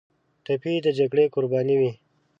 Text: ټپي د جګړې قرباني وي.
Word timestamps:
ټپي 0.45 0.73
د 0.85 0.87
جګړې 0.99 1.25
قرباني 1.33 1.75
وي. 1.79 1.91